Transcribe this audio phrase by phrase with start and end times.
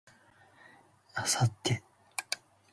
[1.15, 1.79] 明後日